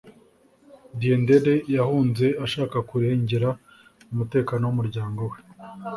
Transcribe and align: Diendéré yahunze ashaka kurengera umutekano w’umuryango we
Diendéré 1.01 1.55
yahunze 1.75 2.27
ashaka 2.45 2.77
kurengera 2.89 3.49
umutekano 4.11 4.63
w’umuryango 4.65 5.21
we 5.31 5.37